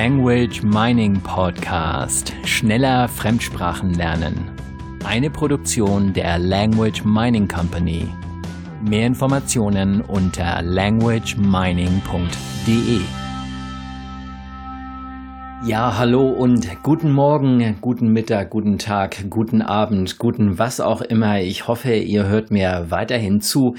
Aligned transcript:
Language 0.00 0.62
Mining 0.62 1.20
Podcast. 1.22 2.32
Schneller 2.44 3.08
Fremdsprachen 3.08 3.94
lernen. 3.94 4.48
Eine 5.04 5.28
Produktion 5.28 6.12
der 6.12 6.38
Language 6.38 7.04
Mining 7.04 7.48
Company. 7.48 8.06
Mehr 8.80 9.08
Informationen 9.08 10.02
unter 10.02 10.62
languagemining.de. 10.62 13.00
Ja, 15.66 15.98
hallo 15.98 16.28
und 16.28 16.80
guten 16.84 17.10
Morgen, 17.10 17.78
guten 17.80 18.12
Mittag, 18.12 18.50
guten 18.50 18.78
Tag, 18.78 19.28
guten 19.28 19.62
Abend, 19.62 20.18
guten 20.18 20.60
was 20.60 20.78
auch 20.78 21.00
immer. 21.00 21.40
Ich 21.40 21.66
hoffe, 21.66 21.96
ihr 21.96 22.28
hört 22.28 22.52
mir 22.52 22.86
weiterhin 22.90 23.40
zu. 23.40 23.74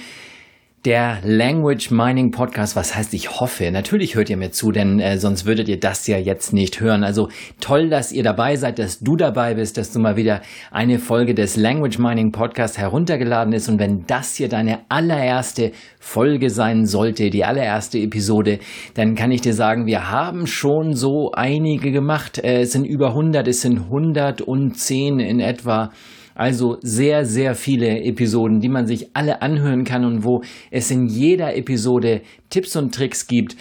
Der 0.85 1.17
Language 1.25 1.91
Mining 1.91 2.31
Podcast, 2.31 2.77
was 2.77 2.95
heißt 2.95 3.13
ich 3.13 3.41
hoffe? 3.41 3.69
Natürlich 3.69 4.15
hört 4.15 4.29
ihr 4.29 4.37
mir 4.37 4.51
zu, 4.51 4.71
denn 4.71 5.01
äh, 5.01 5.17
sonst 5.17 5.45
würdet 5.45 5.67
ihr 5.67 5.77
das 5.77 6.07
ja 6.07 6.17
jetzt 6.17 6.53
nicht 6.53 6.79
hören. 6.79 7.03
Also 7.03 7.27
toll, 7.59 7.89
dass 7.89 8.13
ihr 8.13 8.23
dabei 8.23 8.55
seid, 8.55 8.79
dass 8.79 8.99
du 8.99 9.17
dabei 9.17 9.55
bist, 9.55 9.77
dass 9.77 9.91
du 9.91 9.99
mal 9.99 10.15
wieder 10.15 10.41
eine 10.71 10.97
Folge 10.99 11.33
des 11.33 11.57
Language 11.57 11.99
Mining 11.99 12.31
Podcast 12.31 12.77
heruntergeladen 12.77 13.51
ist. 13.51 13.67
Und 13.67 13.77
wenn 13.77 14.05
das 14.07 14.37
hier 14.37 14.47
deine 14.47 14.79
allererste 14.87 15.73
Folge 15.99 16.49
sein 16.49 16.85
sollte, 16.85 17.29
die 17.29 17.43
allererste 17.43 17.99
Episode, 17.99 18.59
dann 18.93 19.15
kann 19.15 19.33
ich 19.33 19.41
dir 19.41 19.53
sagen, 19.53 19.85
wir 19.85 20.09
haben 20.09 20.47
schon 20.47 20.93
so 20.93 21.33
einige 21.33 21.91
gemacht. 21.91 22.37
Äh, 22.37 22.61
es 22.61 22.71
sind 22.71 22.85
über 22.85 23.09
100, 23.09 23.49
es 23.49 23.63
sind 23.63 23.79
110 23.79 25.19
in 25.19 25.41
etwa. 25.41 25.91
Also 26.39 26.77
sehr, 26.79 27.25
sehr 27.25 27.53
viele 27.53 28.01
Episoden, 28.01 28.61
die 28.61 28.69
man 28.69 28.87
sich 28.87 29.09
alle 29.13 29.41
anhören 29.41 29.83
kann 29.83 30.05
und 30.05 30.23
wo 30.23 30.41
es 30.71 30.89
in 30.89 31.05
jeder 31.05 31.57
Episode 31.57 32.21
Tipps 32.49 32.77
und 32.77 32.95
Tricks 32.95 33.27
gibt, 33.27 33.57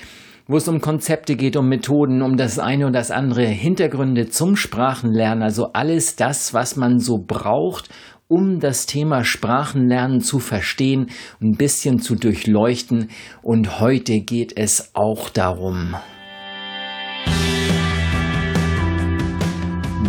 wo 0.47 0.59
es 0.59 0.69
um 0.69 0.81
Konzepte 0.81 1.35
geht, 1.35 1.57
um 1.57 1.69
Methoden, 1.69 2.23
um 2.23 2.37
das 2.37 2.61
eine 2.61 2.87
und 2.87 2.93
das 2.93 3.11
andere, 3.11 3.47
Hintergründe 3.47 4.29
zum 4.29 4.55
Sprachenlernen, 4.55 5.43
also 5.43 5.73
alles 5.73 6.15
das, 6.15 6.55
was 6.55 6.77
man 6.77 7.01
so 7.01 7.19
braucht, 7.19 7.89
um 8.29 8.61
das 8.61 8.87
Thema 8.87 9.25
Sprachenlernen 9.25 10.21
zu 10.21 10.39
verstehen, 10.39 11.09
ein 11.43 11.57
bisschen 11.57 11.99
zu 11.99 12.15
durchleuchten. 12.15 13.09
Und 13.43 13.81
heute 13.81 14.21
geht 14.21 14.57
es 14.57 14.95
auch 14.95 15.31
darum. 15.31 15.97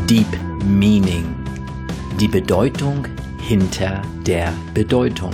Deep 0.08 0.28
Meaning 0.67 1.39
die 2.20 2.28
Bedeutung 2.28 3.08
hinter 3.48 4.02
der 4.28 4.52
Bedeutung. 4.73 5.31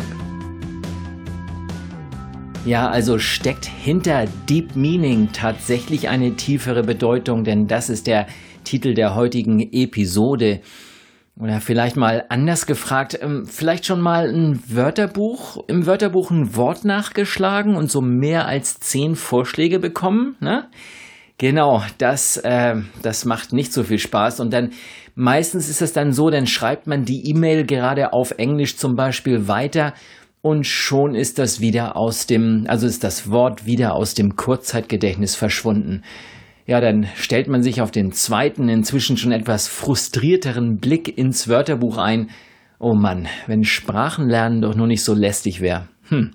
Ja, 2.64 2.90
also 2.90 3.18
steckt 3.18 3.66
hinter 3.66 4.28
Deep 4.48 4.76
Meaning 4.76 5.30
tatsächlich 5.34 6.10
eine 6.10 6.36
tiefere 6.36 6.84
Bedeutung, 6.84 7.44
denn 7.44 7.66
das 7.66 7.90
ist 7.90 8.06
der 8.06 8.28
Titel 8.66 8.94
der 8.94 9.16
heutigen 9.16 9.62
Episode. 9.72 10.62
Oder 11.40 11.60
vielleicht 11.60 11.96
mal 11.96 12.26
anders 12.30 12.68
gefragt, 12.68 13.18
ähm, 13.20 13.48
vielleicht 13.48 13.88
schon 13.88 14.00
mal 14.00 14.30
ein 14.30 14.62
Wörterbuch, 14.68 15.64
im 15.68 15.88
Wörterbuch 15.88 16.30
ein 16.30 16.56
Wort 16.56 16.86
nachgeschlagen 16.86 17.76
und 17.76 17.90
so 17.90 18.02
mehr 18.02 18.48
als 18.48 18.80
zehn 18.80 19.16
Vorschläge 19.16 19.80
bekommen, 19.80 20.36
ne? 20.40 20.68
Genau, 21.38 21.84
das, 21.98 22.38
äh, 22.38 22.76
das 23.02 23.26
macht 23.26 23.52
nicht 23.52 23.74
so 23.74 23.84
viel 23.84 24.00
Spaß. 24.00 24.40
Und 24.40 24.54
dann 24.54 24.72
meistens 25.16 25.70
ist 25.70 25.82
es 25.82 25.94
dann 25.94 26.12
so, 26.12 26.30
dann 26.30 26.48
schreibt 26.48 26.88
man 26.88 27.06
die 27.06 27.30
E-Mail 27.30 27.66
gerade 27.66 28.14
auf 28.14 28.32
Englisch 28.38 28.78
zum 28.78 28.96
Beispiel 28.96 29.48
weiter 29.48 29.94
und 30.42 30.68
schon 30.68 31.16
ist 31.16 31.40
das 31.40 31.60
wieder 31.60 31.98
aus 31.98 32.28
dem, 32.28 32.66
also 32.68 32.86
ist 32.86 33.04
das 33.04 33.32
Wort 33.32 33.66
wieder 33.66 33.96
aus 33.96 34.14
dem 34.14 34.36
Kurzzeitgedächtnis 34.36 35.36
verschwunden. 35.36 36.04
Ja, 36.68 36.82
dann 36.82 37.08
stellt 37.16 37.48
man 37.48 37.64
sich 37.64 37.82
auf 37.82 37.92
den 37.92 38.12
zweiten, 38.12 38.70
inzwischen 38.70 39.18
schon 39.18 39.32
etwas 39.32 39.68
frustrierteren 39.68 40.78
Blick 40.78 41.18
ins 41.18 41.48
Wörterbuch 41.48 41.98
ein. 41.98 42.30
Oh 42.80 42.94
Mann, 42.94 43.28
wenn 43.48 43.64
Sprachenlernen 43.64 44.62
doch 44.62 44.76
nur 44.76 44.88
nicht 44.88 45.04
so 45.04 45.14
lästig 45.14 45.62
wäre. 45.62 45.88
Hm. 46.10 46.32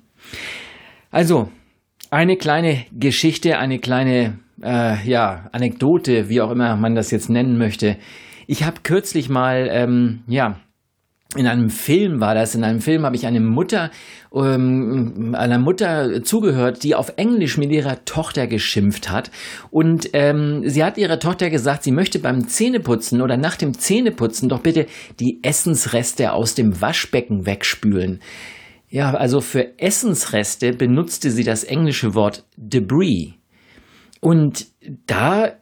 Also, 1.10 1.48
eine 2.10 2.36
kleine 2.36 2.84
Geschichte, 2.92 3.58
eine 3.58 3.78
kleine 3.78 4.38
äh, 4.62 5.08
ja, 5.08 5.48
Anekdote, 5.52 6.28
wie 6.28 6.40
auch 6.40 6.50
immer 6.50 6.76
man 6.76 6.94
das 6.94 7.10
jetzt 7.10 7.30
nennen 7.30 7.58
möchte. 7.58 7.96
Ich 8.50 8.64
habe 8.64 8.80
kürzlich 8.82 9.28
mal, 9.28 9.68
ähm, 9.70 10.24
ja, 10.26 10.58
in 11.36 11.46
einem 11.46 11.70
Film 11.70 12.18
war 12.18 12.34
das, 12.34 12.56
in 12.56 12.64
einem 12.64 12.80
Film 12.80 13.06
habe 13.06 13.14
ich 13.14 13.24
eine 13.24 13.38
Mutter, 13.38 13.92
ähm, 14.34 15.36
einer 15.38 15.60
Mutter 15.60 16.24
zugehört, 16.24 16.82
die 16.82 16.96
auf 16.96 17.12
Englisch 17.14 17.58
mit 17.58 17.70
ihrer 17.70 18.04
Tochter 18.04 18.48
geschimpft 18.48 19.08
hat. 19.08 19.30
Und 19.70 20.10
ähm, 20.14 20.68
sie 20.68 20.82
hat 20.82 20.98
ihrer 20.98 21.20
Tochter 21.20 21.48
gesagt, 21.48 21.84
sie 21.84 21.92
möchte 21.92 22.18
beim 22.18 22.48
Zähneputzen 22.48 23.22
oder 23.22 23.36
nach 23.36 23.54
dem 23.54 23.78
Zähneputzen 23.78 24.48
doch 24.48 24.62
bitte 24.62 24.86
die 25.20 25.38
Essensreste 25.44 26.32
aus 26.32 26.56
dem 26.56 26.80
Waschbecken 26.80 27.46
wegspülen. 27.46 28.18
Ja, 28.88 29.14
also 29.14 29.40
für 29.40 29.78
Essensreste 29.78 30.72
benutzte 30.72 31.30
sie 31.30 31.44
das 31.44 31.62
englische 31.62 32.16
Wort 32.16 32.44
debris. 32.56 33.34
Und 34.20 34.66
da, 35.06 35.52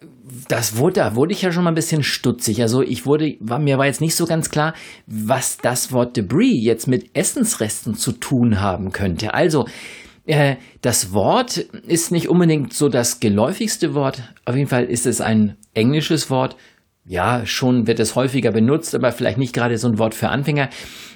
das 0.49 0.77
wurde, 0.77 1.01
da 1.01 1.15
wurde 1.15 1.33
ich 1.33 1.43
ja 1.43 1.53
schon 1.53 1.65
mal 1.65 1.71
ein 1.71 1.75
bisschen 1.75 2.03
stutzig. 2.03 2.63
Also 2.63 2.83
ich 2.83 3.07
wurde, 3.07 3.37
war, 3.41 3.59
mir 3.59 3.79
war 3.79 3.87
jetzt 3.87 4.01
nicht 4.01 4.17
so 4.17 4.27
ganz 4.27 4.51
klar, 4.51 4.75
was 5.07 5.59
das 5.59 5.93
Wort 5.93 6.17
Debris 6.17 6.65
jetzt 6.65 6.87
mit 6.87 7.17
Essensresten 7.17 7.95
zu 7.95 8.13
tun 8.13 8.61
haben 8.61 8.93
könnte. 8.93 9.35
Also, 9.35 9.67
äh, 10.27 10.57
das 10.83 11.13
Wort 11.13 11.57
ist 11.57 12.13
nicht 12.13 12.29
unbedingt 12.29 12.75
so 12.75 12.89
das 12.89 13.19
geläufigste 13.19 13.95
Wort. 13.95 14.23
Auf 14.45 14.57
jeden 14.57 14.69
Fall 14.69 14.85
ist 14.85 15.07
es 15.07 15.21
ein 15.21 15.57
englisches 15.75 16.31
Wort. 16.31 16.57
Ja, 17.07 17.47
schon 17.47 17.87
wird 17.87 18.01
es 18.01 18.15
häufiger 18.15 18.53
benutzt, 18.53 18.95
aber 18.95 19.13
vielleicht 19.13 19.39
nicht 19.39 19.55
gerade 19.55 19.79
so 19.79 19.89
ein 19.89 19.99
Wort 19.99 20.15
für 20.15 20.29
Anfänger. 20.29 20.69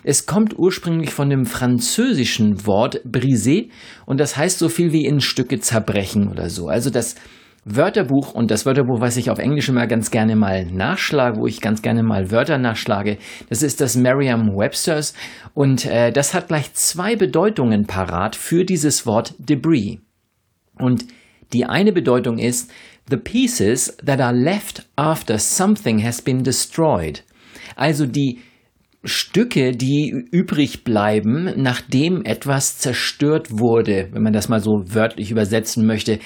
Es 0.02 0.24
kommt 0.24 0.58
ursprünglich 0.58 1.10
von 1.10 1.28
dem 1.28 1.44
französischen 1.44 2.66
Wort 2.66 3.02
briser 3.04 3.64
und 4.06 4.18
das 4.18 4.38
heißt 4.38 4.58
so 4.58 4.70
viel 4.70 4.92
wie 4.92 5.04
in 5.04 5.20
Stücke 5.20 5.60
zerbrechen 5.60 6.28
oder 6.30 6.48
so. 6.48 6.68
Also 6.68 6.88
das 6.88 7.16
Wörterbuch 7.64 8.34
und 8.34 8.50
das 8.50 8.66
Wörterbuch, 8.66 9.00
was 9.00 9.16
ich 9.16 9.30
auf 9.30 9.38
Englisch 9.38 9.68
immer 9.68 9.86
ganz 9.86 10.10
gerne 10.10 10.34
mal 10.34 10.66
nachschlage, 10.66 11.38
wo 11.38 11.46
ich 11.46 11.60
ganz 11.60 11.80
gerne 11.80 12.02
mal 12.02 12.30
Wörter 12.32 12.58
nachschlage, 12.58 13.18
das 13.48 13.62
ist 13.62 13.80
das 13.80 13.96
Merriam-Webster's 13.96 15.14
und 15.54 15.86
äh, 15.86 16.10
das 16.10 16.34
hat 16.34 16.48
gleich 16.48 16.72
zwei 16.74 17.14
Bedeutungen 17.14 17.86
parat 17.86 18.34
für 18.34 18.64
dieses 18.64 19.06
Wort 19.06 19.34
Debris. 19.38 19.98
Und 20.78 21.04
die 21.52 21.64
eine 21.64 21.92
Bedeutung 21.92 22.38
ist 22.38 22.70
the 23.08 23.16
pieces 23.16 23.96
that 24.04 24.20
are 24.20 24.36
left 24.36 24.88
after 24.96 25.38
something 25.38 26.02
has 26.02 26.20
been 26.20 26.42
destroyed. 26.42 27.22
Also 27.76 28.06
die 28.06 28.40
Stücke, 29.04 29.72
die 29.72 30.10
übrig 30.30 30.84
bleiben, 30.84 31.52
nachdem 31.56 32.24
etwas 32.24 32.78
zerstört 32.78 33.48
wurde, 33.50 34.08
wenn 34.12 34.22
man 34.22 34.32
das 34.32 34.48
mal 34.48 34.60
so 34.60 34.84
wörtlich 34.86 35.30
übersetzen 35.30 35.86
möchte. 35.86 36.20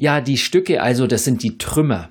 Ja, 0.00 0.20
die 0.20 0.36
Stücke, 0.36 0.80
also 0.80 1.08
das 1.08 1.24
sind 1.24 1.42
die 1.42 1.58
Trümmer. 1.58 2.10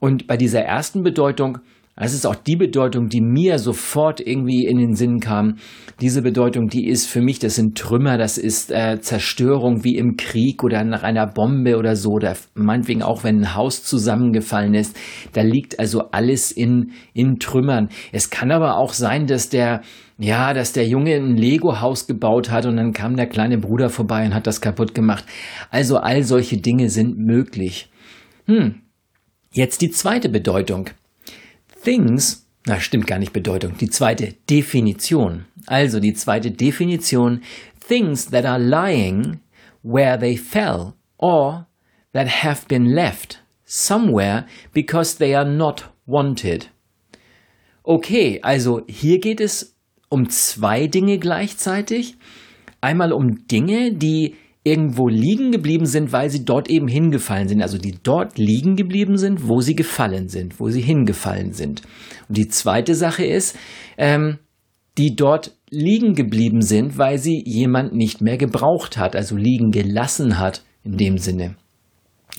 Und 0.00 0.26
bei 0.26 0.38
dieser 0.38 0.62
ersten 0.62 1.02
Bedeutung, 1.02 1.58
das 1.94 2.14
ist 2.14 2.26
auch 2.26 2.34
die 2.34 2.56
Bedeutung, 2.56 3.08
die 3.10 3.20
mir 3.20 3.58
sofort 3.58 4.20
irgendwie 4.20 4.64
in 4.64 4.78
den 4.78 4.94
Sinn 4.94 5.20
kam. 5.20 5.56
Diese 6.00 6.22
Bedeutung, 6.22 6.68
die 6.68 6.88
ist 6.88 7.06
für 7.06 7.20
mich, 7.20 7.38
das 7.38 7.54
sind 7.54 7.76
Trümmer, 7.76 8.16
das 8.16 8.38
ist 8.38 8.70
äh, 8.70 9.00
Zerstörung 9.02 9.84
wie 9.84 9.96
im 9.96 10.16
Krieg 10.16 10.64
oder 10.64 10.82
nach 10.84 11.02
einer 11.02 11.26
Bombe 11.26 11.76
oder 11.76 11.94
so, 11.94 12.12
oder 12.12 12.36
meinetwegen 12.54 13.02
auch, 13.02 13.22
wenn 13.22 13.40
ein 13.40 13.54
Haus 13.54 13.82
zusammengefallen 13.82 14.72
ist. 14.72 14.96
Da 15.34 15.42
liegt 15.42 15.78
also 15.78 16.10
alles 16.12 16.52
in, 16.52 16.92
in 17.12 17.38
Trümmern. 17.38 17.90
Es 18.12 18.30
kann 18.30 18.50
aber 18.50 18.78
auch 18.78 18.94
sein, 18.94 19.26
dass 19.26 19.50
der, 19.50 19.82
ja, 20.18 20.54
dass 20.54 20.72
der 20.72 20.86
Junge 20.86 21.14
ein 21.14 21.36
Lego-Haus 21.36 22.06
gebaut 22.06 22.50
hat 22.50 22.64
und 22.64 22.76
dann 22.76 22.92
kam 22.92 23.16
der 23.16 23.26
kleine 23.26 23.58
Bruder 23.58 23.90
vorbei 23.90 24.24
und 24.24 24.34
hat 24.34 24.46
das 24.46 24.60
kaputt 24.60 24.94
gemacht. 24.94 25.24
Also 25.70 25.98
all 25.98 26.22
solche 26.22 26.56
Dinge 26.56 26.88
sind 26.88 27.18
möglich. 27.18 27.90
Hm. 28.46 28.80
Jetzt 29.52 29.82
die 29.82 29.90
zweite 29.90 30.28
Bedeutung. 30.28 30.90
Things, 31.82 32.46
na 32.66 32.80
stimmt 32.80 33.06
gar 33.06 33.18
nicht 33.18 33.32
Bedeutung, 33.32 33.76
die 33.78 33.90
zweite 33.90 34.34
Definition. 34.48 35.44
Also 35.66 36.00
die 36.00 36.14
zweite 36.14 36.50
Definition. 36.50 37.42
Things 37.86 38.30
that 38.30 38.44
are 38.44 38.58
lying 38.58 39.40
where 39.82 40.18
they 40.18 40.36
fell 40.36 40.94
or 41.18 41.66
that 42.12 42.42
have 42.42 42.66
been 42.68 42.86
left 42.86 43.42
somewhere 43.64 44.46
because 44.72 45.18
they 45.18 45.34
are 45.34 45.48
not 45.48 45.90
wanted. 46.06 46.70
Okay, 47.84 48.40
also 48.42 48.82
hier 48.88 49.20
geht 49.20 49.40
es 49.40 49.75
um 50.08 50.28
zwei 50.28 50.86
Dinge 50.86 51.18
gleichzeitig. 51.18 52.16
Einmal 52.80 53.12
um 53.12 53.46
Dinge, 53.48 53.92
die 53.94 54.34
irgendwo 54.62 55.08
liegen 55.08 55.52
geblieben 55.52 55.86
sind, 55.86 56.12
weil 56.12 56.28
sie 56.28 56.44
dort 56.44 56.68
eben 56.68 56.88
hingefallen 56.88 57.48
sind. 57.48 57.62
Also 57.62 57.78
die 57.78 57.98
dort 58.02 58.36
liegen 58.36 58.74
geblieben 58.74 59.16
sind, 59.16 59.46
wo 59.46 59.60
sie 59.60 59.76
gefallen 59.76 60.28
sind, 60.28 60.58
wo 60.58 60.68
sie 60.70 60.80
hingefallen 60.80 61.52
sind. 61.52 61.82
Und 62.28 62.36
die 62.36 62.48
zweite 62.48 62.94
Sache 62.94 63.24
ist, 63.24 63.56
ähm, 63.96 64.38
die 64.98 65.14
dort 65.14 65.56
liegen 65.70 66.14
geblieben 66.14 66.62
sind, 66.62 66.98
weil 66.98 67.18
sie 67.18 67.42
jemand 67.46 67.94
nicht 67.94 68.20
mehr 68.20 68.38
gebraucht 68.38 68.96
hat, 68.96 69.14
also 69.14 69.36
liegen 69.36 69.70
gelassen 69.70 70.38
hat 70.38 70.64
in 70.82 70.96
dem 70.96 71.18
Sinne. 71.18 71.54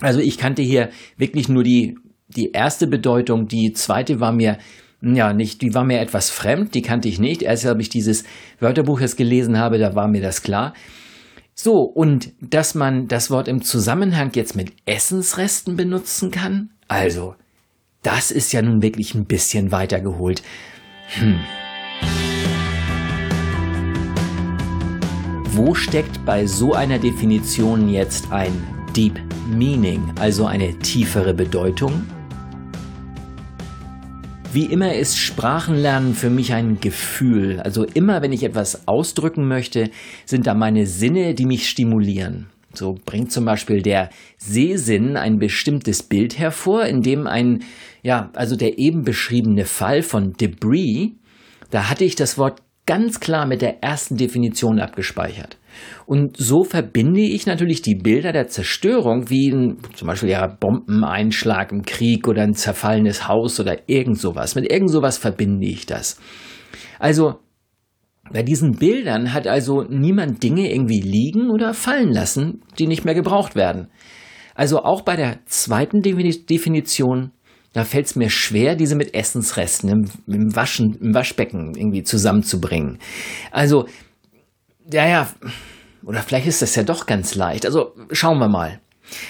Also 0.02 0.20
ich 0.20 0.38
kannte 0.38 0.62
hier 0.62 0.90
wirklich 1.18 1.48
nur 1.50 1.64
die 1.64 1.96
die 2.28 2.52
erste 2.52 2.88
Bedeutung, 2.88 3.48
die 3.48 3.72
zweite 3.74 4.20
war 4.20 4.32
mir 4.32 4.58
ja, 5.02 5.34
nicht, 5.34 5.62
die 5.62 5.74
war 5.74 5.84
mir 5.84 6.00
etwas 6.00 6.30
fremd, 6.30 6.74
die 6.74 6.82
kannte 6.82 7.08
ich 7.08 7.20
nicht. 7.20 7.44
Erst 7.44 7.66
als 7.66 7.80
ich 7.80 7.90
dieses 7.90 8.24
Wörterbuch 8.60 9.00
jetzt 9.00 9.18
gelesen 9.18 9.58
habe, 9.58 9.78
da 9.78 9.94
war 9.96 10.08
mir 10.08 10.22
das 10.22 10.42
klar. 10.42 10.74
So, 11.54 11.82
und 11.82 12.34
dass 12.42 12.76
man 12.76 13.08
das 13.08 13.30
Wort 13.30 13.48
im 13.48 13.62
Zusammenhang 13.62 14.32
jetzt 14.34 14.56
mit 14.56 14.74
Essensresten 14.86 15.76
benutzen 15.76 16.32
kann? 16.32 16.70
Also, 16.88 17.36
das 18.04 18.32
ist 18.32 18.54
ja 18.54 18.62
nun 18.62 18.82
wirklich 18.82 19.16
ein 19.16 19.26
bisschen 19.26 19.72
weiter 19.72 20.00
geholt. 20.00 20.42
Hm. 21.16 21.40
Wo 25.52 25.74
steckt 25.74 26.24
bei 26.26 26.46
so 26.46 26.74
einer 26.74 27.00
Definition 27.00 27.90
jetzt 27.90 28.32
ein 28.32 28.52
Deep 28.96 29.20
Meaning, 29.48 30.14
also 30.20 30.46
eine 30.46 30.78
tiefere 30.80 31.34
Bedeutung? 31.34 32.06
Wie 34.54 34.66
immer 34.66 34.96
ist 34.96 35.18
Sprachenlernen 35.18 36.16
für 36.16 36.30
mich 36.30 36.54
ein 36.54 36.80
Gefühl. 36.80 37.60
Also 37.60 37.84
immer, 37.84 38.22
wenn 38.22 38.32
ich 38.32 38.44
etwas 38.44 38.88
ausdrücken 38.88 39.48
möchte, 39.48 39.92
sind 40.26 40.48
da 40.48 40.54
meine 40.54 40.88
Sinne, 40.88 41.34
die 41.34 41.46
mich 41.46 41.70
stimulieren. 41.70 42.48
So 42.74 42.98
bringt 43.06 43.32
zum 43.32 43.46
Beispiel 43.46 43.82
der 43.82 44.10
Sehsinn 44.38 45.18
ein 45.18 45.38
bestimmtes 45.38 46.02
Bild 46.02 46.40
hervor, 46.40 46.86
in 46.86 47.02
dem 47.02 47.28
ein, 47.28 47.64
ja, 48.04 48.30
also 48.34 48.56
der 48.56 48.80
eben 48.80 49.04
beschriebene 49.04 49.66
Fall 49.66 50.02
von 50.02 50.34
Debris, 50.34 51.12
da 51.70 51.90
hatte 51.90 52.06
ich 52.06 52.16
das 52.16 52.38
Wort 52.38 52.62
ganz 52.88 53.20
klar 53.20 53.46
mit 53.46 53.62
der 53.62 53.84
ersten 53.84 54.16
Definition 54.16 54.80
abgespeichert. 54.80 55.58
Und 56.08 56.36
so 56.38 56.64
verbinde 56.64 57.22
ich 57.22 57.46
natürlich 57.46 57.84
die 57.84 57.96
Bilder 57.96 58.32
der 58.32 58.48
Zerstörung 58.48 59.30
wie 59.30 59.52
ein, 59.52 59.78
zum 59.94 60.08
Beispiel 60.08 60.30
ja 60.30 60.48
Bombeneinschlag 60.48 61.72
im 61.72 61.84
Krieg 61.84 62.28
oder 62.28 62.42
ein 62.42 62.54
zerfallenes 62.54 63.28
Haus 63.28 63.60
oder 63.60 63.88
irgend 63.88 64.18
sowas. 64.18 64.56
Mit 64.56 64.72
irgend 64.72 64.90
sowas 64.90 65.20
verbinde 65.20 65.68
ich 65.68 65.86
das. 65.86 66.20
Also 66.98 67.36
bei 68.32 68.42
diesen 68.42 68.78
Bildern 68.78 69.34
hat 69.34 69.48
also 69.48 69.84
niemand 69.84 70.42
Dinge 70.42 70.72
irgendwie 70.72 71.02
liegen 71.02 71.52
oder 71.52 71.74
fallen 71.74 72.12
lassen, 72.12 72.64
die 72.80 72.88
nicht 72.88 73.06
mehr 73.06 73.16
gebraucht 73.16 73.56
werden. 73.56 73.90
Also 74.56 74.80
auch 74.80 75.02
bei 75.02 75.16
der 75.16 75.40
zweiten 75.46 76.02
Definition, 76.02 77.32
da 77.74 77.84
fällt 77.84 78.08
es 78.08 78.16
mir 78.16 78.30
schwer, 78.30 78.76
diese 78.76 78.96
mit 78.96 79.14
Essensresten 79.14 79.90
im, 79.90 80.10
im, 80.28 80.56
Waschen, 80.56 80.98
im 81.00 81.14
Waschbecken 81.14 81.76
irgendwie 81.76 82.04
zusammenzubringen. 82.04 83.00
Also 83.52 83.88
ja, 84.92 85.08
ja, 85.08 85.30
oder 86.04 86.22
vielleicht 86.22 86.48
ist 86.48 86.62
das 86.62 86.76
ja 86.76 86.84
doch 86.84 87.06
ganz 87.06 87.36
leicht. 87.36 87.66
Also 87.66 87.94
schauen 88.12 88.40
wir 88.40 88.48
mal. 88.48 88.80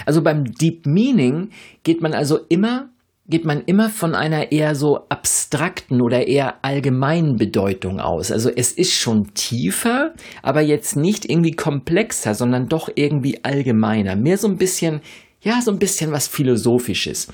Also 0.05 0.21
beim 0.21 0.45
Deep 0.45 0.85
Meaning 0.85 1.49
geht 1.83 2.01
man 2.01 2.13
also 2.13 2.39
immer, 2.49 2.89
geht 3.27 3.45
man 3.45 3.61
immer 3.65 3.89
von 3.89 4.15
einer 4.15 4.51
eher 4.51 4.75
so 4.75 5.07
abstrakten 5.09 6.01
oder 6.01 6.27
eher 6.27 6.63
allgemeinen 6.63 7.35
Bedeutung 7.35 7.99
aus. 7.99 8.31
Also 8.31 8.49
es 8.55 8.71
ist 8.71 8.93
schon 8.93 9.33
tiefer, 9.33 10.13
aber 10.41 10.61
jetzt 10.61 10.95
nicht 10.95 11.29
irgendwie 11.29 11.51
komplexer, 11.51 12.33
sondern 12.33 12.67
doch 12.67 12.89
irgendwie 12.95 13.43
allgemeiner. 13.43 14.15
Mehr 14.15 14.37
so 14.37 14.47
ein 14.47 14.57
bisschen, 14.57 15.01
ja, 15.41 15.61
so 15.61 15.71
ein 15.71 15.79
bisschen 15.79 16.11
was 16.11 16.27
Philosophisches. 16.27 17.27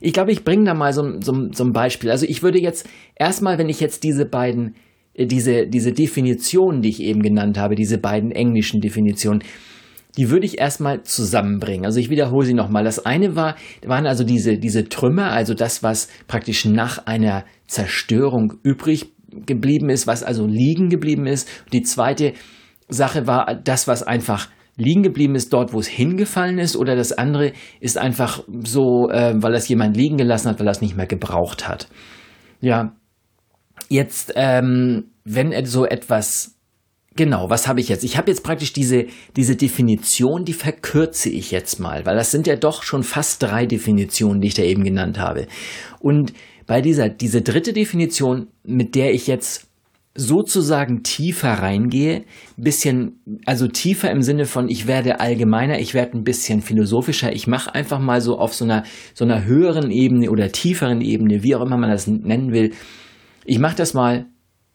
Ich 0.00 0.12
glaube, 0.12 0.32
ich 0.32 0.44
bringe 0.44 0.64
da 0.64 0.74
mal 0.74 0.92
so, 0.92 1.20
so, 1.20 1.48
so 1.52 1.64
ein 1.64 1.72
Beispiel. 1.72 2.10
Also 2.10 2.26
ich 2.26 2.42
würde 2.42 2.60
jetzt 2.60 2.88
erstmal, 3.16 3.58
wenn 3.58 3.68
ich 3.68 3.80
jetzt 3.80 4.02
diese 4.02 4.24
beiden 4.24 4.74
äh, 5.14 5.26
diese, 5.26 5.66
diese 5.66 5.92
Definitionen, 5.92 6.82
die 6.82 6.90
ich 6.90 7.02
eben 7.02 7.22
genannt 7.22 7.58
habe, 7.58 7.74
diese 7.74 7.98
beiden 7.98 8.30
englischen 8.30 8.80
Definitionen, 8.80 9.42
die 10.16 10.30
würde 10.30 10.46
ich 10.46 10.58
erstmal 10.58 11.02
zusammenbringen. 11.02 11.84
Also 11.84 12.00
ich 12.00 12.10
wiederhole 12.10 12.46
sie 12.46 12.54
nochmal. 12.54 12.84
Das 12.84 13.04
eine 13.06 13.36
war, 13.36 13.56
waren 13.86 14.06
also 14.06 14.24
diese, 14.24 14.58
diese 14.58 14.88
Trümmer, 14.88 15.30
also 15.30 15.54
das, 15.54 15.82
was 15.82 16.08
praktisch 16.26 16.64
nach 16.64 17.06
einer 17.06 17.44
Zerstörung 17.68 18.54
übrig 18.62 19.12
geblieben 19.46 19.88
ist, 19.88 20.08
was 20.08 20.24
also 20.24 20.46
liegen 20.46 20.88
geblieben 20.88 21.26
ist. 21.26 21.48
Die 21.72 21.82
zweite 21.82 22.32
Sache 22.88 23.28
war 23.28 23.54
das, 23.54 23.86
was 23.86 24.02
einfach 24.02 24.48
liegen 24.80 25.02
geblieben 25.02 25.34
ist, 25.34 25.52
dort, 25.52 25.72
wo 25.72 25.78
es 25.78 25.86
hingefallen 25.86 26.58
ist. 26.58 26.76
Oder 26.76 26.96
das 26.96 27.12
andere 27.12 27.52
ist 27.80 27.98
einfach 27.98 28.42
so, 28.64 29.08
äh, 29.10 29.34
weil 29.36 29.52
das 29.52 29.68
jemand 29.68 29.96
liegen 29.96 30.16
gelassen 30.16 30.48
hat, 30.48 30.58
weil 30.58 30.66
er 30.66 30.72
es 30.72 30.80
nicht 30.80 30.96
mehr 30.96 31.06
gebraucht 31.06 31.68
hat. 31.68 31.88
Ja, 32.60 32.94
Jetzt, 33.90 34.32
ähm, 34.36 35.10
wenn 35.24 35.66
so 35.66 35.84
etwas 35.84 36.56
Genau, 37.16 37.50
was 37.50 37.66
habe 37.66 37.80
ich 37.80 37.88
jetzt? 37.88 38.04
Ich 38.04 38.16
habe 38.16 38.30
jetzt 38.30 38.44
praktisch 38.44 38.72
diese, 38.72 39.06
diese 39.36 39.56
Definition, 39.56 40.44
die 40.44 40.52
verkürze 40.52 41.28
ich 41.28 41.50
jetzt 41.50 41.80
mal, 41.80 42.06
weil 42.06 42.14
das 42.14 42.30
sind 42.30 42.46
ja 42.46 42.54
doch 42.54 42.84
schon 42.84 43.02
fast 43.02 43.42
drei 43.42 43.66
Definitionen, 43.66 44.40
die 44.40 44.46
ich 44.46 44.54
da 44.54 44.62
eben 44.62 44.84
genannt 44.84 45.18
habe. 45.18 45.48
Und 45.98 46.32
bei 46.68 46.80
dieser, 46.80 47.08
diese 47.08 47.42
dritte 47.42 47.72
Definition, 47.72 48.46
mit 48.62 48.94
der 48.94 49.12
ich 49.12 49.26
jetzt 49.26 49.69
sozusagen 50.20 51.02
tiefer 51.02 51.54
reingehe, 51.54 52.24
bisschen, 52.58 53.20
also 53.46 53.68
tiefer 53.68 54.10
im 54.10 54.22
Sinne 54.22 54.44
von, 54.44 54.68
ich 54.68 54.86
werde 54.86 55.18
allgemeiner, 55.18 55.78
ich 55.78 55.94
werde 55.94 56.18
ein 56.18 56.24
bisschen 56.24 56.60
philosophischer, 56.60 57.32
ich 57.32 57.46
mache 57.46 57.74
einfach 57.74 57.98
mal 57.98 58.20
so 58.20 58.38
auf 58.38 58.54
so 58.54 58.66
einer, 58.66 58.84
so 59.14 59.24
einer 59.24 59.44
höheren 59.44 59.90
Ebene 59.90 60.30
oder 60.30 60.52
tieferen 60.52 61.00
Ebene, 61.00 61.42
wie 61.42 61.56
auch 61.56 61.62
immer 61.62 61.78
man 61.78 61.90
das 61.90 62.06
nennen 62.06 62.52
will, 62.52 62.72
ich 63.46 63.58
mache 63.58 63.76
das 63.76 63.94
mal, 63.94 64.26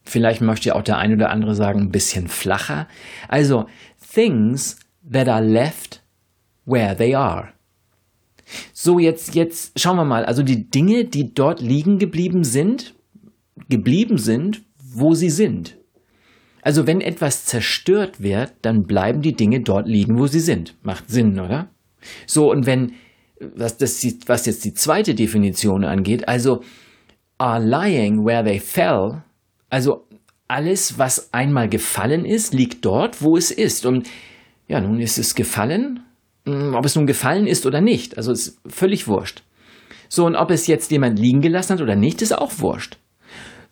vielleicht 0.02 0.40
möchte 0.40 0.74
auch 0.74 0.82
der 0.82 0.98
eine 0.98 1.14
oder 1.14 1.30
andere 1.30 1.54
sagen, 1.54 1.80
ein 1.80 1.92
bisschen 1.92 2.26
flacher. 2.26 2.88
Also, 3.28 3.66
things 4.12 4.80
that 5.08 5.28
are 5.28 5.44
left 5.44 6.02
where 6.64 6.96
they 6.96 7.14
are. 7.14 7.50
So, 8.72 8.98
jetzt, 8.98 9.36
jetzt 9.36 9.78
schauen 9.78 9.96
wir 9.96 10.04
mal. 10.04 10.24
Also 10.24 10.42
die 10.42 10.70
Dinge, 10.70 11.04
die 11.04 11.34
dort 11.34 11.60
liegen 11.60 11.98
geblieben 11.98 12.44
sind, 12.44 12.94
geblieben 13.68 14.18
sind, 14.18 14.65
wo 14.98 15.14
sie 15.14 15.30
sind. 15.30 15.76
Also 16.62 16.86
wenn 16.86 17.00
etwas 17.00 17.44
zerstört 17.44 18.20
wird, 18.20 18.52
dann 18.62 18.84
bleiben 18.84 19.22
die 19.22 19.34
Dinge 19.34 19.60
dort 19.60 19.86
liegen, 19.86 20.18
wo 20.18 20.26
sie 20.26 20.40
sind. 20.40 20.74
Macht 20.82 21.08
Sinn, 21.08 21.38
oder? 21.38 21.68
So, 22.26 22.50
und 22.50 22.66
wenn, 22.66 22.92
was, 23.40 23.76
das, 23.76 24.04
was 24.26 24.46
jetzt 24.46 24.64
die 24.64 24.74
zweite 24.74 25.14
Definition 25.14 25.84
angeht, 25.84 26.28
also 26.28 26.62
are 27.38 27.62
lying 27.62 28.24
where 28.24 28.44
they 28.44 28.58
fell. 28.58 29.22
Also 29.70 30.06
alles, 30.48 30.98
was 30.98 31.32
einmal 31.32 31.68
gefallen 31.68 32.24
ist, 32.24 32.54
liegt 32.54 32.84
dort, 32.84 33.22
wo 33.22 33.36
es 33.36 33.50
ist. 33.50 33.86
Und 33.86 34.08
ja, 34.68 34.80
nun 34.80 35.00
ist 35.00 35.18
es 35.18 35.34
gefallen. 35.34 36.00
Hm, 36.46 36.74
ob 36.74 36.84
es 36.84 36.96
nun 36.96 37.06
gefallen 37.06 37.46
ist 37.46 37.66
oder 37.66 37.80
nicht, 37.80 38.16
also 38.16 38.32
ist 38.32 38.58
völlig 38.66 39.08
wurscht. 39.08 39.42
So, 40.08 40.24
und 40.24 40.36
ob 40.36 40.52
es 40.52 40.68
jetzt 40.68 40.90
jemand 40.92 41.18
liegen 41.18 41.40
gelassen 41.40 41.74
hat 41.74 41.82
oder 41.82 41.96
nicht, 41.96 42.22
ist 42.22 42.32
auch 42.32 42.52
wurscht. 42.58 42.98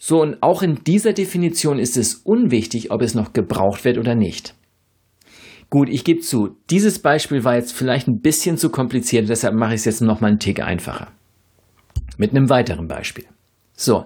So, 0.06 0.20
und 0.20 0.42
auch 0.42 0.62
in 0.62 0.84
dieser 0.84 1.14
Definition 1.14 1.78
ist 1.78 1.96
es 1.96 2.16
unwichtig, 2.16 2.90
ob 2.90 3.00
es 3.00 3.14
noch 3.14 3.32
gebraucht 3.32 3.87
wird 3.87 3.96
oder 3.96 4.14
nicht. 4.14 4.54
Gut, 5.70 5.88
ich 5.88 6.04
gebe 6.04 6.20
zu, 6.20 6.58
dieses 6.68 6.99
Beispiel 6.99 7.42
war 7.42 7.54
jetzt 7.54 7.73
vielleicht 7.73 8.06
ein 8.06 8.20
bisschen 8.20 8.58
zu 8.58 8.68
kompliziert, 8.68 9.30
deshalb 9.30 9.54
mache 9.54 9.73
ich 9.73 9.78
es 9.80 9.87
jetzt 9.87 10.02
nochmal 10.02 10.32
einen 10.32 10.40
Tick 10.40 10.61
einfacher. 10.61 11.11
Mit 12.18 12.32
einem 12.32 12.50
weiteren 12.50 12.87
Beispiel. 12.87 13.25
So. 13.73 14.04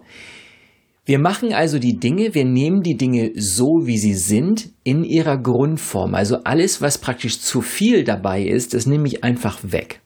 Wir 1.04 1.18
machen 1.18 1.52
also 1.52 1.80
die 1.80 1.98
Dinge, 1.98 2.32
wir 2.32 2.44
nehmen 2.44 2.82
die 2.82 2.96
Dinge 2.96 3.32
so, 3.34 3.80
wie 3.86 3.98
sie 3.98 4.14
sind, 4.14 4.70
in 4.84 5.02
ihrer 5.02 5.36
Grundform. 5.36 6.14
Also 6.14 6.36
alles, 6.44 6.80
was 6.80 6.98
praktisch 6.98 7.40
zu 7.40 7.60
viel 7.60 8.04
dabei 8.04 8.44
ist, 8.44 8.72
das 8.72 8.86
nehme 8.86 9.08
ich 9.08 9.24
einfach 9.24 9.58
weg. 9.64 10.00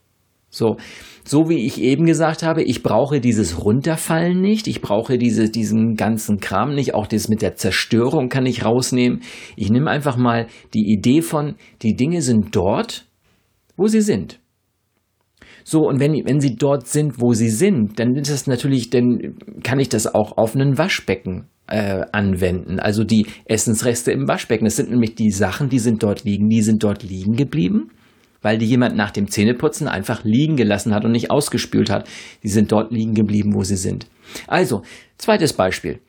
So, 0.54 0.76
so 1.24 1.48
wie 1.48 1.64
ich 1.64 1.80
eben 1.80 2.04
gesagt 2.04 2.42
habe, 2.42 2.62
ich 2.62 2.82
brauche 2.82 3.20
dieses 3.20 3.64
Runterfallen 3.64 4.38
nicht, 4.38 4.68
ich 4.68 4.82
brauche 4.82 5.16
diese, 5.16 5.48
diesen 5.48 5.94
ganzen 5.96 6.40
Kram 6.40 6.74
nicht, 6.74 6.94
auch 6.94 7.06
das 7.06 7.30
mit 7.30 7.40
der 7.40 7.54
Zerstörung 7.54 8.28
kann 8.28 8.44
ich 8.44 8.62
rausnehmen. 8.62 9.22
Ich 9.56 9.70
nehme 9.70 9.90
einfach 9.90 10.18
mal 10.18 10.48
die 10.74 10.92
Idee 10.92 11.22
von, 11.22 11.54
die 11.80 11.96
Dinge 11.96 12.20
sind 12.20 12.54
dort, 12.54 13.06
wo 13.78 13.86
sie 13.86 14.02
sind. 14.02 14.40
So, 15.64 15.88
und 15.88 16.00
wenn, 16.00 16.12
wenn 16.26 16.40
sie 16.40 16.56
dort 16.56 16.86
sind, 16.86 17.18
wo 17.18 17.32
sie 17.32 17.48
sind, 17.48 17.98
dann 17.98 18.14
ist 18.16 18.30
das 18.30 18.46
natürlich, 18.46 18.90
dann 18.90 19.36
kann 19.62 19.80
ich 19.80 19.88
das 19.88 20.12
auch 20.12 20.36
auf 20.36 20.54
einen 20.54 20.76
Waschbecken 20.76 21.48
äh, 21.66 22.04
anwenden. 22.12 22.78
Also 22.78 23.04
die 23.04 23.26
Essensreste 23.46 24.12
im 24.12 24.28
Waschbecken. 24.28 24.66
Das 24.66 24.76
sind 24.76 24.90
nämlich 24.90 25.14
die 25.14 25.30
Sachen, 25.30 25.70
die 25.70 25.78
sind 25.78 26.02
dort 26.02 26.24
liegen, 26.24 26.48
die 26.48 26.60
sind 26.60 26.82
dort 26.82 27.02
liegen 27.02 27.36
geblieben, 27.36 27.90
weil 28.42 28.58
die 28.58 28.66
jemand 28.66 28.96
nach 28.96 29.10
dem 29.10 29.28
Zähneputzen 29.28 29.88
einfach 29.88 30.24
liegen 30.24 30.56
gelassen 30.56 30.94
hat 30.94 31.04
und 31.04 31.12
nicht 31.12 31.30
ausgespült 31.30 31.90
hat. 31.90 32.08
Die 32.42 32.48
sind 32.48 32.72
dort 32.72 32.92
liegen 32.92 33.14
geblieben, 33.14 33.54
wo 33.54 33.62
sie 33.62 33.76
sind. 33.76 34.06
Also, 34.46 34.82
zweites 35.16 35.52
Beispiel. 35.52 36.00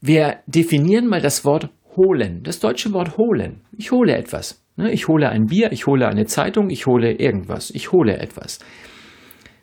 Wir 0.00 0.38
definieren 0.46 1.06
mal 1.06 1.20
das 1.20 1.44
Wort 1.44 1.70
holen, 1.96 2.42
das 2.42 2.60
deutsche 2.60 2.92
Wort 2.92 3.16
holen. 3.16 3.62
Ich 3.76 3.92
hole 3.92 4.16
etwas. 4.16 4.62
Ne, 4.76 4.92
ich 4.92 5.08
hole 5.08 5.28
ein 5.28 5.46
Bier, 5.46 5.72
ich 5.72 5.86
hole 5.86 6.08
eine 6.08 6.26
Zeitung, 6.26 6.70
ich 6.70 6.86
hole 6.86 7.12
irgendwas, 7.12 7.70
ich 7.70 7.92
hole 7.92 8.16
etwas. 8.18 8.60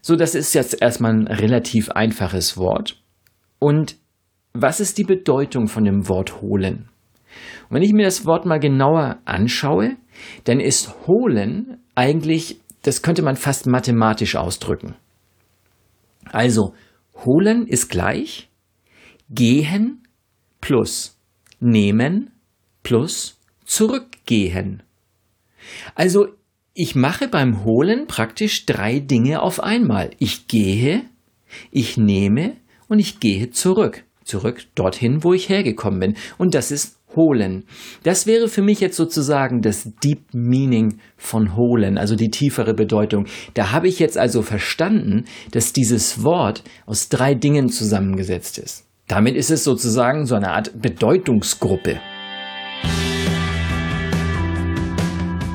So, 0.02 0.16
das 0.16 0.36
ist 0.36 0.54
jetzt 0.54 0.82
erstmal 0.82 1.14
ein 1.14 1.28
relativ 1.28 1.90
einfaches 1.90 2.58
Wort. 2.58 3.02
Und 3.60 3.98
was 4.54 4.80
ist 4.80 4.98
die 4.98 5.04
Bedeutung 5.04 5.68
von 5.68 5.86
dem 5.86 6.08
Wort 6.08 6.42
holen? 6.42 6.90
Und 7.70 7.76
wenn 7.76 7.84
ich 7.84 7.94
mir 7.94 8.06
das 8.06 8.26
Wort 8.26 8.46
mal 8.46 8.60
genauer 8.60 9.18
anschaue, 9.26 9.98
dann 10.46 10.60
ist 10.60 11.08
holen 11.08 11.80
eigentlich, 11.98 12.60
das 12.84 13.02
könnte 13.02 13.22
man 13.22 13.36
fast 13.36 13.66
mathematisch 13.66 14.36
ausdrücken. 14.36 14.96
Also, 16.32 16.74
holen 17.26 17.68
ist 17.68 17.90
gleich 17.90 18.48
gehen 19.30 20.04
plus 20.62 21.18
nehmen 21.60 22.32
plus 22.84 23.38
zurückgehen. 23.66 24.84
Also, 25.96 26.30
ich 26.74 26.96
mache 26.96 27.28
beim 27.28 27.66
Holen 27.66 28.08
praktisch 28.08 28.66
drei 28.66 29.00
Dinge 29.00 29.42
auf 29.42 29.62
einmal. 29.62 30.12
Ich 30.20 30.48
gehe, 30.48 31.04
ich 31.72 31.98
nehme 31.98 32.56
und 32.88 33.00
ich 33.00 33.20
gehe 33.20 33.50
zurück. 33.50 34.04
Zurück 34.24 34.66
dorthin, 34.76 35.24
wo 35.24 35.34
ich 35.34 35.50
hergekommen 35.50 36.00
bin. 36.00 36.18
Und 36.38 36.54
das 36.54 36.72
ist 36.72 36.97
holen. 37.18 37.66
Das 38.04 38.26
wäre 38.26 38.48
für 38.48 38.62
mich 38.62 38.80
jetzt 38.80 38.96
sozusagen 38.96 39.62
das 39.62 39.92
Deep 40.02 40.22
Meaning 40.32 41.00
von 41.18 41.58
holen, 41.58 41.98
also 41.98 42.16
die 42.16 42.30
tiefere 42.30 42.74
Bedeutung. 42.74 43.26
Da 43.56 43.74
habe 43.74 43.90
ich 43.90 44.00
jetzt 44.00 44.18
also 44.18 44.42
verstanden, 44.42 45.26
dass 45.52 45.74
dieses 45.74 46.24
Wort 46.24 46.64
aus 46.86 47.10
drei 47.10 47.36
Dingen 47.36 47.68
zusammengesetzt 47.68 48.58
ist. 48.58 48.86
Damit 49.10 49.36
ist 49.36 49.52
es 49.52 49.66
sozusagen 49.66 50.26
so 50.26 50.36
eine 50.36 50.52
Art 50.52 50.82
Bedeutungsgruppe. 50.82 52.00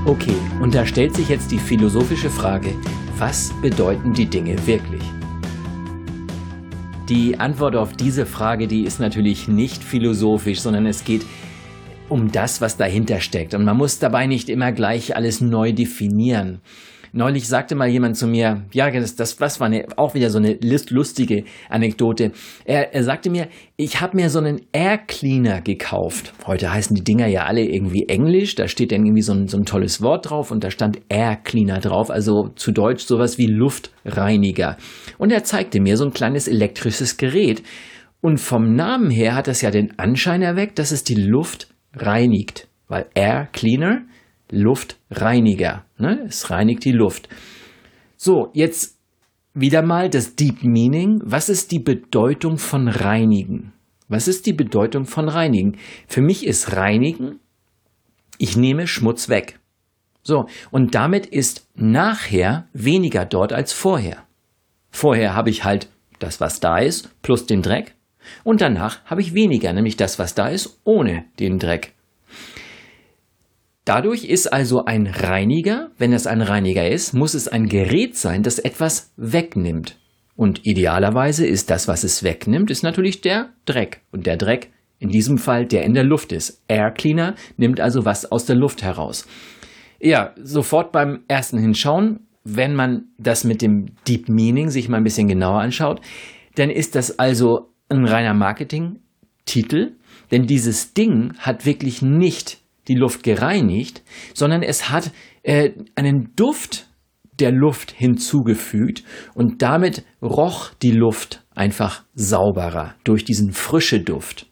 Okay, 0.04 0.34
und 0.60 0.74
da 0.74 0.84
stellt 0.84 1.14
sich 1.14 1.28
jetzt 1.28 1.52
die 1.52 1.58
philosophische 1.58 2.28
Frage, 2.28 2.74
was 3.18 3.52
bedeuten 3.62 4.12
die 4.12 4.26
Dinge 4.26 4.56
wirklich? 4.66 5.02
Die 7.08 7.38
Antwort 7.38 7.76
auf 7.76 7.92
diese 7.92 8.26
Frage, 8.26 8.66
die 8.66 8.82
ist 8.82 8.98
natürlich 8.98 9.46
nicht 9.46 9.84
philosophisch, 9.84 10.60
sondern 10.60 10.86
es 10.86 11.04
geht 11.04 11.26
um 12.12 12.30
das, 12.30 12.60
was 12.60 12.76
dahinter 12.76 13.20
steckt. 13.20 13.54
Und 13.54 13.64
man 13.64 13.78
muss 13.78 13.98
dabei 13.98 14.26
nicht 14.26 14.50
immer 14.50 14.70
gleich 14.70 15.16
alles 15.16 15.40
neu 15.40 15.72
definieren. 15.72 16.60
Neulich 17.14 17.46
sagte 17.46 17.74
mal 17.74 17.88
jemand 17.88 18.16
zu 18.16 18.26
mir, 18.26 18.64
ja, 18.72 18.90
das, 18.90 19.16
das, 19.16 19.36
das 19.36 19.60
war 19.60 19.66
eine, 19.66 19.86
auch 19.96 20.14
wieder 20.14 20.30
so 20.30 20.38
eine 20.38 20.58
lustige 20.62 21.44
Anekdote. 21.68 22.32
Er, 22.64 22.94
er 22.94 23.04
sagte 23.04 23.28
mir, 23.28 23.48
ich 23.76 24.00
habe 24.00 24.16
mir 24.16 24.30
so 24.30 24.38
einen 24.38 24.62
Air 24.72 24.98
Cleaner 24.98 25.60
gekauft. 25.60 26.32
Heute 26.46 26.72
heißen 26.72 26.94
die 26.94 27.04
Dinger 27.04 27.26
ja 27.26 27.44
alle 27.44 27.64
irgendwie 27.64 28.08
Englisch. 28.08 28.54
Da 28.54 28.68
steht 28.68 28.92
dann 28.92 29.04
irgendwie 29.04 29.22
so 29.22 29.32
ein, 29.32 29.48
so 29.48 29.58
ein 29.58 29.64
tolles 29.64 30.00
Wort 30.00 30.30
drauf 30.30 30.50
und 30.50 30.64
da 30.64 30.70
stand 30.70 31.00
Air 31.08 31.36
Cleaner 31.36 31.80
drauf, 31.80 32.10
also 32.10 32.48
zu 32.56 32.72
Deutsch 32.72 33.04
sowas 33.04 33.36
wie 33.36 33.46
Luftreiniger. 33.46 34.76
Und 35.18 35.32
er 35.32 35.44
zeigte 35.44 35.80
mir 35.80 35.96
so 35.96 36.04
ein 36.04 36.12
kleines 36.12 36.46
elektrisches 36.46 37.16
Gerät. 37.16 37.62
Und 38.22 38.38
vom 38.38 38.74
Namen 38.74 39.10
her 39.10 39.34
hat 39.34 39.48
das 39.48 39.62
ja 39.62 39.70
den 39.70 39.98
Anschein 39.98 40.42
erweckt, 40.42 40.78
dass 40.78 40.92
es 40.92 41.04
die 41.04 41.16
Luft 41.16 41.71
reinigt. 41.94 42.68
Weil 42.88 43.08
Air 43.14 43.48
Cleaner 43.52 44.02
Luftreiniger. 44.50 45.84
Ne? 45.98 46.26
Es 46.28 46.50
reinigt 46.50 46.84
die 46.84 46.92
Luft. 46.92 47.28
So, 48.16 48.50
jetzt 48.52 48.98
wieder 49.54 49.82
mal 49.82 50.10
das 50.10 50.36
Deep 50.36 50.62
Meaning. 50.62 51.20
Was 51.24 51.48
ist 51.48 51.72
die 51.72 51.78
Bedeutung 51.78 52.58
von 52.58 52.88
reinigen? 52.88 53.72
Was 54.08 54.28
ist 54.28 54.46
die 54.46 54.52
Bedeutung 54.52 55.06
von 55.06 55.28
reinigen? 55.28 55.78
Für 56.06 56.20
mich 56.20 56.46
ist 56.46 56.76
reinigen, 56.76 57.40
ich 58.36 58.56
nehme 58.56 58.86
Schmutz 58.86 59.28
weg. 59.28 59.58
So, 60.22 60.46
und 60.70 60.94
damit 60.94 61.26
ist 61.26 61.66
nachher 61.74 62.68
weniger 62.72 63.24
dort 63.24 63.52
als 63.52 63.72
vorher. 63.72 64.26
Vorher 64.90 65.34
habe 65.34 65.50
ich 65.50 65.64
halt 65.64 65.88
das, 66.18 66.40
was 66.40 66.60
da 66.60 66.78
ist, 66.78 67.10
plus 67.22 67.46
den 67.46 67.62
Dreck. 67.62 67.94
Und 68.44 68.60
danach 68.60 69.04
habe 69.04 69.20
ich 69.20 69.34
weniger, 69.34 69.72
nämlich 69.72 69.96
das, 69.96 70.18
was 70.18 70.34
da 70.34 70.48
ist, 70.48 70.80
ohne 70.84 71.24
den 71.38 71.58
Dreck. 71.58 71.92
Dadurch 73.84 74.24
ist 74.24 74.52
also 74.52 74.84
ein 74.84 75.08
Reiniger, 75.08 75.90
wenn 75.98 76.12
es 76.12 76.26
ein 76.26 76.40
Reiniger 76.40 76.88
ist, 76.88 77.14
muss 77.14 77.34
es 77.34 77.48
ein 77.48 77.68
Gerät 77.68 78.16
sein, 78.16 78.42
das 78.42 78.60
etwas 78.60 79.12
wegnimmt. 79.16 79.98
Und 80.36 80.64
idealerweise 80.64 81.46
ist 81.46 81.68
das, 81.70 81.88
was 81.88 82.04
es 82.04 82.22
wegnimmt, 82.22 82.70
ist 82.70 82.82
natürlich 82.82 83.20
der 83.20 83.50
Dreck. 83.64 84.02
Und 84.12 84.26
der 84.26 84.36
Dreck, 84.36 84.70
in 84.98 85.08
diesem 85.08 85.36
Fall, 85.36 85.66
der 85.66 85.82
in 85.82 85.94
der 85.94 86.04
Luft 86.04 86.30
ist. 86.32 86.62
Air 86.68 86.92
Cleaner 86.92 87.34
nimmt 87.56 87.80
also 87.80 88.04
was 88.04 88.30
aus 88.30 88.46
der 88.46 88.54
Luft 88.54 88.84
heraus. 88.84 89.26
Ja, 89.98 90.32
sofort 90.40 90.92
beim 90.92 91.24
ersten 91.26 91.58
Hinschauen, 91.58 92.20
wenn 92.44 92.74
man 92.74 93.06
das 93.18 93.42
mit 93.42 93.62
dem 93.62 93.86
Deep 94.06 94.28
Meaning 94.28 94.70
sich 94.70 94.88
mal 94.88 94.98
ein 94.98 95.04
bisschen 95.04 95.28
genauer 95.28 95.60
anschaut, 95.60 96.00
dann 96.54 96.70
ist 96.70 96.94
das 96.94 97.18
also 97.18 97.71
ein 97.98 98.06
reiner 98.06 98.34
Marketing-Titel, 98.34 99.92
denn 100.30 100.46
dieses 100.46 100.94
Ding 100.94 101.34
hat 101.38 101.66
wirklich 101.66 102.02
nicht 102.02 102.58
die 102.88 102.94
Luft 102.94 103.22
gereinigt, 103.22 104.02
sondern 104.34 104.62
es 104.62 104.90
hat 104.90 105.12
äh, 105.42 105.70
einen 105.94 106.34
Duft 106.36 106.88
der 107.38 107.52
Luft 107.52 107.92
hinzugefügt 107.92 109.04
und 109.34 109.62
damit 109.62 110.04
roch 110.20 110.74
die 110.82 110.92
Luft 110.92 111.42
einfach 111.54 112.04
sauberer 112.14 112.94
durch 113.04 113.24
diesen 113.24 113.52
frische 113.52 114.00
Duft. 114.00 114.46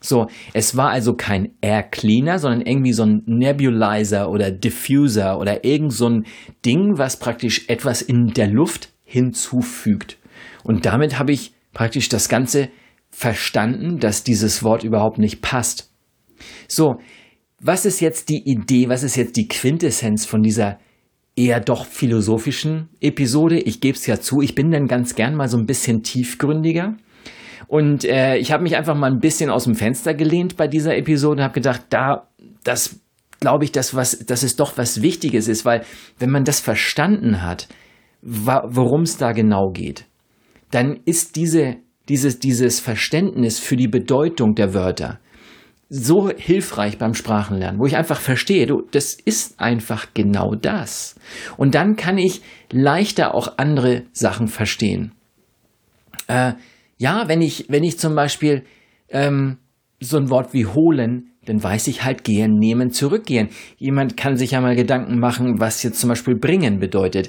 So, 0.00 0.26
es 0.52 0.76
war 0.76 0.90
also 0.90 1.14
kein 1.14 1.52
Air 1.60 1.84
Cleaner, 1.84 2.40
sondern 2.40 2.62
irgendwie 2.62 2.92
so 2.92 3.04
ein 3.04 3.22
Nebulizer 3.26 4.30
oder 4.30 4.50
Diffuser 4.50 5.38
oder 5.38 5.64
irgend 5.64 5.92
so 5.92 6.08
ein 6.08 6.26
Ding, 6.66 6.98
was 6.98 7.18
praktisch 7.18 7.68
etwas 7.68 8.02
in 8.02 8.28
der 8.28 8.48
Luft 8.48 8.88
hinzufügt. 9.04 10.18
Und 10.64 10.86
damit 10.86 11.18
habe 11.18 11.32
ich 11.32 11.52
praktisch 11.72 12.08
das 12.08 12.28
Ganze 12.28 12.68
verstanden, 13.12 13.98
dass 13.98 14.24
dieses 14.24 14.64
Wort 14.64 14.82
überhaupt 14.82 15.18
nicht 15.18 15.42
passt. 15.42 15.92
So, 16.66 16.96
was 17.60 17.84
ist 17.86 18.00
jetzt 18.00 18.28
die 18.28 18.42
Idee, 18.44 18.88
was 18.88 19.04
ist 19.04 19.14
jetzt 19.16 19.36
die 19.36 19.46
Quintessenz 19.46 20.26
von 20.26 20.42
dieser 20.42 20.80
eher 21.36 21.60
doch 21.60 21.86
philosophischen 21.86 22.88
Episode? 23.00 23.60
Ich 23.60 23.80
gebe 23.80 23.96
es 23.96 24.06
ja 24.06 24.18
zu, 24.18 24.40
ich 24.40 24.56
bin 24.56 24.72
dann 24.72 24.88
ganz 24.88 25.14
gern 25.14 25.36
mal 25.36 25.48
so 25.48 25.56
ein 25.56 25.66
bisschen 25.66 26.02
tiefgründiger. 26.02 26.96
Und 27.68 28.04
äh, 28.04 28.36
ich 28.36 28.50
habe 28.50 28.64
mich 28.64 28.76
einfach 28.76 28.96
mal 28.96 29.10
ein 29.10 29.20
bisschen 29.20 29.48
aus 29.48 29.64
dem 29.64 29.74
Fenster 29.74 30.14
gelehnt 30.14 30.56
bei 30.56 30.66
dieser 30.66 30.96
Episode 30.96 31.36
und 31.36 31.44
habe 31.44 31.54
gedacht, 31.54 31.82
da, 31.90 32.28
das 32.64 33.00
glaube 33.40 33.64
ich, 33.64 33.72
dass, 33.72 33.94
was, 33.94 34.18
dass 34.18 34.42
es 34.42 34.56
doch 34.56 34.76
was 34.76 35.02
Wichtiges 35.02 35.48
ist, 35.48 35.64
weil 35.64 35.84
wenn 36.18 36.30
man 36.30 36.44
das 36.44 36.60
verstanden 36.60 37.42
hat, 37.42 37.68
worum 38.22 39.02
es 39.02 39.16
da 39.16 39.32
genau 39.32 39.70
geht, 39.70 40.06
dann 40.70 41.00
ist 41.04 41.36
diese, 41.36 41.76
dieses, 42.08 42.38
dieses 42.38 42.80
Verständnis 42.80 43.58
für 43.58 43.76
die 43.76 43.88
Bedeutung 43.88 44.54
der 44.54 44.74
Wörter, 44.74 45.20
so 45.94 46.30
hilfreich 46.30 46.96
beim 46.96 47.12
Sprachenlernen, 47.12 47.78
wo 47.78 47.84
ich 47.84 47.96
einfach 47.96 48.18
verstehe, 48.18 48.66
du, 48.66 48.82
das 48.92 49.12
ist 49.12 49.60
einfach 49.60 50.08
genau 50.14 50.54
das. 50.54 51.16
Und 51.58 51.74
dann 51.74 51.96
kann 51.96 52.16
ich 52.16 52.40
leichter 52.70 53.34
auch 53.34 53.58
andere 53.58 54.04
Sachen 54.12 54.48
verstehen. 54.48 55.12
Äh, 56.28 56.54
ja, 56.96 57.28
wenn 57.28 57.42
ich, 57.42 57.66
wenn 57.68 57.84
ich 57.84 57.98
zum 57.98 58.14
Beispiel 58.14 58.64
ähm, 59.10 59.58
so 60.00 60.16
ein 60.16 60.30
Wort 60.30 60.54
wie 60.54 60.64
holen, 60.64 61.32
dann 61.44 61.62
weiß 61.62 61.88
ich 61.88 62.04
halt 62.04 62.24
gehen, 62.24 62.54
nehmen, 62.54 62.90
zurückgehen. 62.90 63.50
Jemand 63.76 64.16
kann 64.16 64.36
sich 64.36 64.52
ja 64.52 64.60
mal 64.62 64.76
Gedanken 64.76 65.18
machen, 65.18 65.60
was 65.60 65.82
jetzt 65.82 66.00
zum 66.00 66.08
Beispiel 66.08 66.36
bringen 66.36 66.78
bedeutet. 66.78 67.28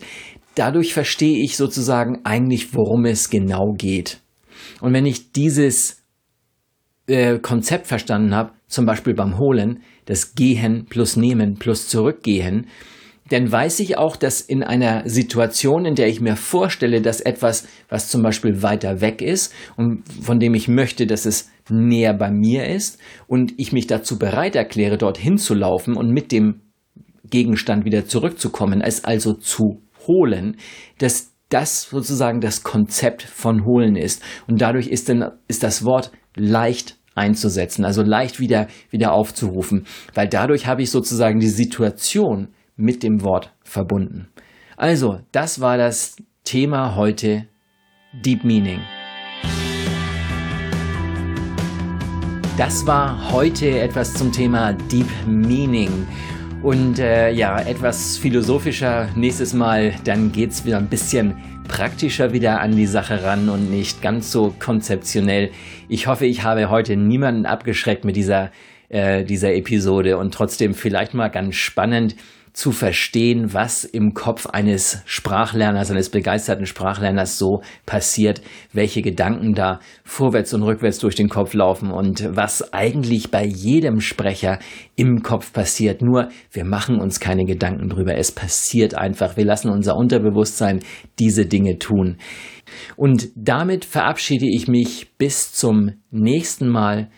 Dadurch 0.55 0.93
verstehe 0.93 1.43
ich 1.43 1.57
sozusagen 1.57 2.21
eigentlich, 2.23 2.73
worum 2.75 3.05
es 3.05 3.29
genau 3.29 3.73
geht. 3.75 4.22
Und 4.81 4.93
wenn 4.93 5.05
ich 5.05 5.31
dieses 5.31 6.03
äh, 7.07 7.39
Konzept 7.39 7.87
verstanden 7.87 8.33
habe, 8.33 8.51
zum 8.67 8.85
Beispiel 8.85 9.13
beim 9.13 9.37
Holen, 9.37 9.83
das 10.05 10.35
Gehen 10.35 10.85
plus 10.89 11.15
Nehmen 11.15 11.55
plus 11.55 11.87
Zurückgehen, 11.87 12.67
dann 13.29 13.51
weiß 13.51 13.79
ich 13.79 13.97
auch, 13.97 14.15
dass 14.15 14.41
in 14.41 14.63
einer 14.63 15.07
Situation, 15.09 15.85
in 15.85 15.95
der 15.95 16.07
ich 16.07 16.19
mir 16.19 16.35
vorstelle, 16.35 17.01
dass 17.01 17.21
etwas, 17.21 17.67
was 17.89 18.09
zum 18.09 18.21
Beispiel 18.21 18.61
weiter 18.61 19.01
weg 19.01 19.21
ist 19.21 19.53
und 19.77 20.03
von 20.21 20.39
dem 20.39 20.53
ich 20.53 20.67
möchte, 20.67 21.07
dass 21.07 21.25
es 21.25 21.49
näher 21.69 22.13
bei 22.13 22.29
mir 22.31 22.67
ist 22.67 22.99
und 23.27 23.53
ich 23.57 23.71
mich 23.71 23.87
dazu 23.87 24.19
bereit 24.19 24.55
erkläre, 24.55 24.97
dorthin 24.97 25.37
zu 25.37 25.53
laufen 25.53 25.95
und 25.95 26.11
mit 26.11 26.31
dem 26.31 26.61
Gegenstand 27.29 27.85
wieder 27.85 28.05
zurückzukommen, 28.05 28.81
es 28.81 29.05
also 29.05 29.33
zu 29.33 29.81
holen, 30.05 30.57
dass 30.97 31.32
das 31.53 31.83
sozusagen 31.83 32.41
das 32.41 32.63
Konzept 32.63 33.21
von 33.21 33.63
holen 33.63 33.95
ist. 33.95 34.23
Und 34.47 34.61
dadurch 34.61 34.87
ist, 34.87 35.07
dann, 35.09 35.31
ist 35.47 35.61
das 35.61 35.85
Wort 35.85 36.11
leicht 36.35 36.97
einzusetzen, 37.15 37.85
also 37.85 38.01
leicht 38.01 38.39
wieder, 38.39 38.67
wieder 38.89 39.13
aufzurufen, 39.13 39.85
weil 40.15 40.27
dadurch 40.27 40.65
habe 40.65 40.81
ich 40.81 40.89
sozusagen 40.89 41.39
die 41.39 41.49
Situation 41.49 42.47
mit 42.75 43.03
dem 43.03 43.21
Wort 43.23 43.53
verbunden. 43.63 44.29
Also, 44.77 45.19
das 45.31 45.61
war 45.61 45.77
das 45.77 46.15
Thema 46.43 46.95
heute, 46.95 47.45
Deep 48.25 48.43
Meaning. 48.43 48.79
Das 52.57 52.85
war 52.87 53.31
heute 53.31 53.79
etwas 53.79 54.13
zum 54.13 54.31
Thema 54.31 54.73
Deep 54.73 55.07
Meaning. 55.27 56.07
Und 56.63 56.97
äh, 56.97 57.29
ja, 57.31 57.59
etwas 57.59 58.17
philosophischer 58.17 59.09
nächstes 59.17 59.53
Mal, 59.53 59.95
dann 60.05 60.31
geht 60.31 60.51
es 60.51 60.63
wieder 60.63 60.77
ein 60.77 60.87
bisschen 60.87 61.35
praktischer 61.67 62.31
wieder 62.31 62.61
an 62.61 62.73
die 62.73 62.85
Sache 62.85 63.21
ran 63.21 63.49
und 63.49 63.69
nicht 63.69 64.01
ganz 64.01 64.31
so 64.31 64.55
konzeptionell. 64.59 65.51
Ich 65.89 66.07
hoffe, 66.07 66.25
ich 66.25 66.43
habe 66.43 66.69
heute 66.69 66.95
niemanden 66.95 67.45
abgeschreckt 67.45 68.05
mit 68.05 68.15
dieser, 68.15 68.49
äh, 68.87 69.25
dieser 69.25 69.53
Episode 69.53 70.17
und 70.17 70.33
trotzdem 70.33 70.73
vielleicht 70.73 71.13
mal 71.13 71.27
ganz 71.27 71.55
spannend 71.55 72.15
zu 72.53 72.71
verstehen, 72.71 73.53
was 73.53 73.83
im 73.83 74.13
Kopf 74.13 74.45
eines 74.45 75.01
Sprachlerners, 75.05 75.89
eines 75.89 76.09
begeisterten 76.09 76.67
Sprachlerners 76.67 77.39
so 77.39 77.61
passiert, 77.87 78.41
welche 78.71 79.01
Gedanken 79.01 79.53
da 79.55 79.79
vorwärts 80.03 80.53
und 80.53 80.61
rückwärts 80.61 80.99
durch 80.99 81.15
den 81.15 81.29
Kopf 81.29 81.55
laufen 81.55 81.91
und 81.91 82.29
was 82.35 82.71
eigentlich 82.71 83.31
bei 83.31 83.43
jedem 83.43 83.99
Sprecher 83.99 84.59
im 84.95 85.23
Kopf 85.23 85.51
passiert. 85.51 86.03
Nur 86.03 86.29
wir 86.51 86.63
machen 86.63 86.99
uns 86.99 87.19
keine 87.19 87.45
Gedanken 87.45 87.89
drüber. 87.89 88.15
Es 88.15 88.31
passiert 88.31 88.93
einfach. 88.93 89.35
Wir 89.35 89.45
lassen 89.45 89.69
unser 89.69 89.95
Unterbewusstsein 89.95 90.81
diese 91.17 91.47
Dinge 91.47 91.79
tun. 91.79 92.17
Und 92.95 93.29
damit 93.35 93.83
verabschiede 93.83 94.45
ich 94.47 94.67
mich 94.67 95.17
bis 95.17 95.53
zum 95.53 95.93
nächsten 96.11 96.69
Mal, 96.69 97.09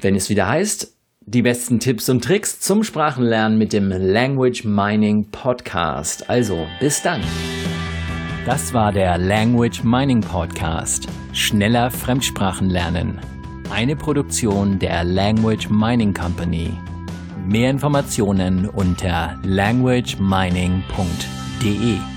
wenn 0.00 0.14
es 0.14 0.28
wieder 0.28 0.46
heißt, 0.46 0.93
die 1.26 1.42
besten 1.42 1.80
Tipps 1.80 2.08
und 2.08 2.22
Tricks 2.22 2.60
zum 2.60 2.84
Sprachenlernen 2.84 3.58
mit 3.58 3.72
dem 3.72 3.90
Language 3.90 4.64
Mining 4.64 5.26
Podcast. 5.30 6.28
Also, 6.28 6.66
bis 6.80 7.02
dann. 7.02 7.22
Das 8.46 8.74
war 8.74 8.92
der 8.92 9.18
Language 9.18 9.84
Mining 9.84 10.20
Podcast. 10.20 11.08
Schneller 11.32 11.90
Fremdsprachen 11.90 12.68
lernen. 12.68 13.20
Eine 13.70 13.96
Produktion 13.96 14.78
der 14.78 15.04
Language 15.04 15.70
Mining 15.70 16.12
Company. 16.12 16.72
Mehr 17.46 17.70
Informationen 17.70 18.68
unter 18.68 19.38
languagemining.de. 19.42 22.13